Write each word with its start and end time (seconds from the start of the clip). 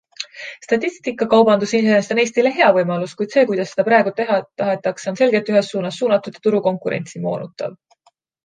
Statistikakaubandus 0.67 1.67
iseenesest 1.67 2.13
on 2.15 2.21
Eestile 2.23 2.53
hea 2.55 2.69
võimalus, 2.79 3.13
kuid 3.19 3.35
see, 3.37 3.45
kuidas 3.51 3.73
seda 3.75 3.87
praegu 3.91 4.15
teha 4.23 4.41
tahetakse, 4.63 5.09
on 5.13 5.21
selgelt 5.23 5.55
ühes 5.55 5.71
suunas 5.75 6.03
suunatud 6.03 6.41
ja 6.41 6.45
turukonkurentsi 6.49 7.27
moonutav. 7.29 7.79